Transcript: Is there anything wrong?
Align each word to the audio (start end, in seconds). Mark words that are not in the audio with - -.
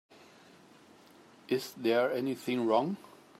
Is 1.47 1.73
there 1.73 2.11
anything 2.11 2.65
wrong? 2.65 2.97